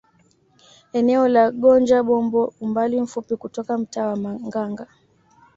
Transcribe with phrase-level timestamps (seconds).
[0.93, 4.87] Eneo la Gonja Bombo umbali mfupi kutoka mtaa wa Manganga